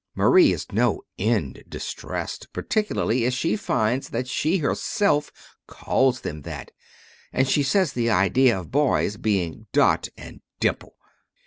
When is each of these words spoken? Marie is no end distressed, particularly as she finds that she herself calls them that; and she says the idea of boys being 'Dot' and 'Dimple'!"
Marie 0.15 0.51
is 0.51 0.65
no 0.71 1.03
end 1.19 1.63
distressed, 1.69 2.51
particularly 2.53 3.23
as 3.23 3.35
she 3.35 3.55
finds 3.55 4.09
that 4.09 4.27
she 4.27 4.57
herself 4.57 5.31
calls 5.67 6.21
them 6.21 6.41
that; 6.41 6.71
and 7.31 7.47
she 7.47 7.61
says 7.61 7.93
the 7.93 8.09
idea 8.09 8.57
of 8.59 8.71
boys 8.71 9.15
being 9.17 9.67
'Dot' 9.71 10.09
and 10.17 10.41
'Dimple'!" 10.59 10.95